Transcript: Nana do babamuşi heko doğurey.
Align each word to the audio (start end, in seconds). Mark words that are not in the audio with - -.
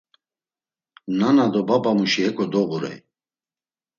Nana 1.17 1.45
do 1.53 1.59
babamuşi 1.67 2.21
heko 2.25 2.45
doğurey. 2.51 2.97